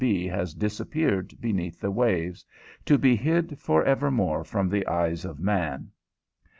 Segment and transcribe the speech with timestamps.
[0.31, 2.43] _has disappeared beneath the waves,
[2.85, 5.91] to be hid forevermore from the eyes of man.